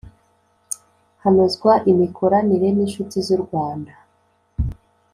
Hanozwa 1.23 1.71
imikoranire 1.91 2.67
n’ 2.75 2.77
inshuti 2.85 3.17
z 3.25 3.27
‘u 3.35 3.37
Rwanda 3.43 3.93